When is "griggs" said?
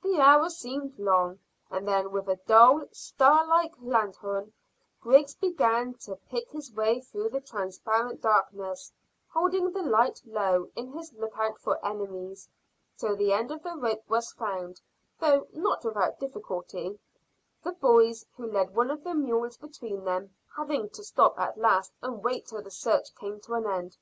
5.00-5.34